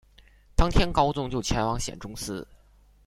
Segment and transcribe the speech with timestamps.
[0.55, 2.47] 当天高宗就前往显忠寺。